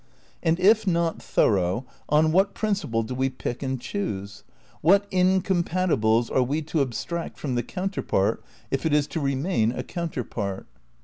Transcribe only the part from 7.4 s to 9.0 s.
the counterpart if it